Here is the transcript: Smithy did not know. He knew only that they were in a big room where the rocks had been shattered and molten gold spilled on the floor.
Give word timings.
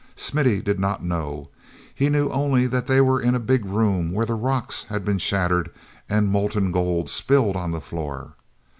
Smithy 0.15 0.63
did 0.63 0.79
not 0.79 1.03
know. 1.05 1.49
He 1.93 2.09
knew 2.09 2.31
only 2.31 2.65
that 2.65 2.87
they 2.87 3.01
were 3.01 3.21
in 3.21 3.35
a 3.35 3.39
big 3.39 3.63
room 3.65 4.11
where 4.13 4.25
the 4.25 4.33
rocks 4.33 4.85
had 4.85 5.05
been 5.05 5.19
shattered 5.19 5.69
and 6.09 6.27
molten 6.31 6.71
gold 6.71 7.07
spilled 7.07 7.55
on 7.55 7.69
the 7.69 7.79
floor. 7.81 8.33